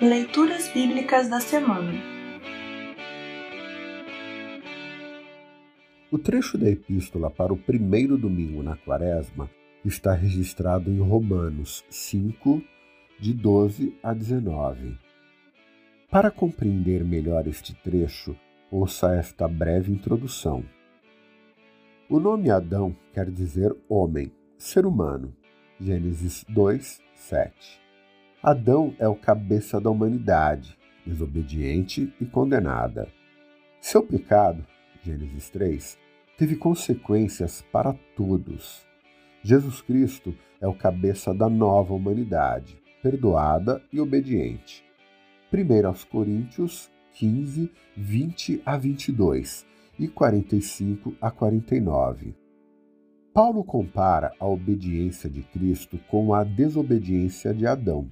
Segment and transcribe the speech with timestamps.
[0.00, 1.92] Leituras Bíblicas da Semana
[6.08, 9.50] O trecho da epístola para o primeiro domingo na quaresma
[9.84, 12.62] está registrado em Romanos 5,
[13.18, 14.96] de 12 a 19.
[16.08, 18.36] Para compreender melhor este trecho,
[18.70, 20.64] ouça esta breve introdução.
[22.08, 25.34] O nome Adão quer dizer homem, ser humano.
[25.80, 27.87] Gênesis 2, 7.
[28.42, 33.08] Adão é o cabeça da humanidade, desobediente e condenada.
[33.80, 34.64] Seu pecado,
[35.02, 35.98] Gênesis 3,
[36.36, 38.86] teve consequências para todos.
[39.42, 44.84] Jesus Cristo é o cabeça da nova humanidade, perdoada e obediente.
[45.52, 49.66] 1 Coríntios 15, 20 a 22
[49.98, 52.36] e 45 a 49.
[53.34, 58.08] Paulo compara a obediência de Cristo com a desobediência de Adão.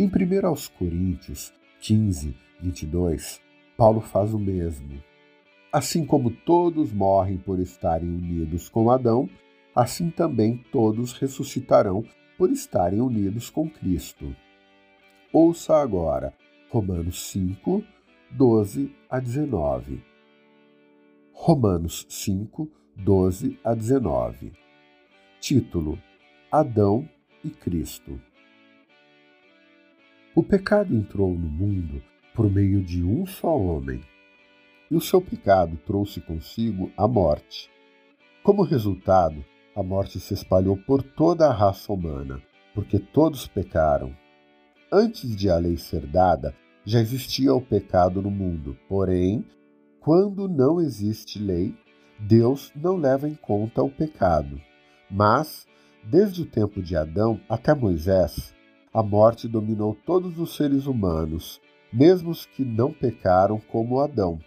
[0.00, 0.10] Em 1
[0.78, 3.38] Coríntios 15, 22,
[3.76, 4.98] Paulo faz o mesmo.
[5.70, 9.28] Assim como todos morrem por estarem unidos com Adão,
[9.76, 12.02] assim também todos ressuscitarão
[12.38, 14.34] por estarem unidos com Cristo.
[15.30, 16.32] Ouça agora
[16.70, 17.84] Romanos 5,
[18.30, 20.02] 12 a 19.
[21.34, 24.54] Romanos 5, 12 a 19.
[25.42, 25.98] Título:
[26.50, 27.06] Adão
[27.44, 28.18] e Cristo.
[30.40, 32.02] O pecado entrou no mundo
[32.34, 34.00] por meio de um só homem,
[34.90, 37.70] e o seu pecado trouxe consigo a morte.
[38.42, 39.44] Como resultado,
[39.76, 42.40] a morte se espalhou por toda a raça humana,
[42.74, 44.16] porque todos pecaram.
[44.90, 49.44] Antes de a lei ser dada, já existia o pecado no mundo, porém,
[50.00, 51.74] quando não existe lei,
[52.18, 54.58] Deus não leva em conta o pecado.
[55.10, 55.66] Mas,
[56.02, 58.58] desde o tempo de Adão até Moisés,
[58.92, 61.60] a morte dominou todos os seres humanos,
[61.92, 64.40] mesmo os que não pecaram como Adão,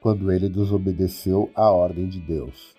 [0.00, 2.74] quando ele desobedeceu à ordem de Deus.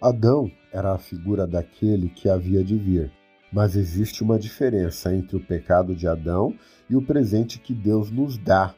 [0.00, 3.12] Adão era a figura daquele que havia de vir,
[3.52, 6.54] mas existe uma diferença entre o pecado de Adão
[6.90, 8.74] e o presente que Deus nos dá.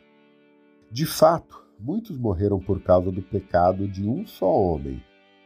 [0.90, 5.02] De fato, muitos morreram por causa do pecado de um só homem,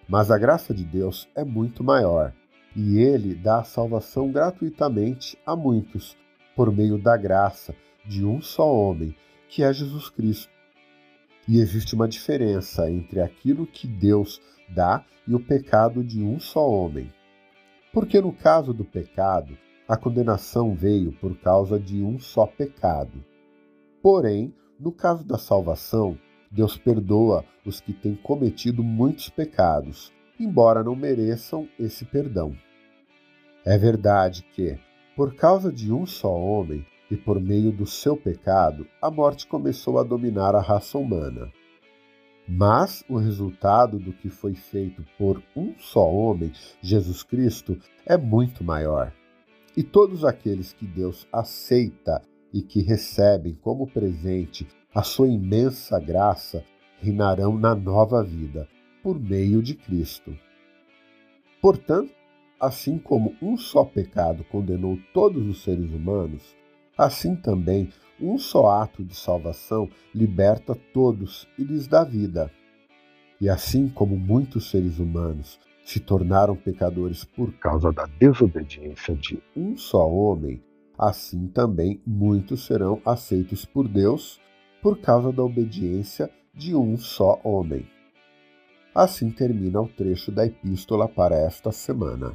[0.08, 2.32] mas a graça de Deus é muito maior,
[2.76, 6.16] e ele dá a salvação gratuitamente a muitos,
[6.54, 9.14] por meio da graça de um só homem,
[9.48, 10.52] que é Jesus Cristo.
[11.46, 16.68] E existe uma diferença entre aquilo que Deus dá e o pecado de um só
[16.68, 17.12] homem.
[17.92, 19.56] Porque no caso do pecado,
[19.86, 23.24] a condenação veio por causa de um só pecado.
[24.02, 26.18] Porém, no caso da salvação,
[26.50, 32.56] Deus perdoa os que têm cometido muitos pecados, embora não mereçam esse perdão.
[33.64, 34.78] É verdade que,
[35.16, 39.98] por causa de um só homem e por meio do seu pecado, a morte começou
[39.98, 41.52] a dominar a raça humana.
[42.48, 46.52] Mas o resultado do que foi feito por um só homem,
[46.82, 49.12] Jesus Cristo, é muito maior.
[49.76, 56.64] E todos aqueles que Deus aceita e que recebem como presente a sua imensa graça
[57.00, 58.68] reinarão na nova vida,
[59.02, 60.36] por meio de Cristo.
[61.60, 62.12] Portanto,
[62.64, 66.56] Assim como um só pecado condenou todos os seres humanos,
[66.96, 72.50] assim também um só ato de salvação liberta todos e lhes dá vida.
[73.38, 79.76] E assim como muitos seres humanos se tornaram pecadores por causa da desobediência de um
[79.76, 80.62] só homem,
[80.96, 84.40] assim também muitos serão aceitos por Deus
[84.80, 87.86] por causa da obediência de um só homem.
[88.94, 92.34] Assim termina o trecho da epístola para esta semana.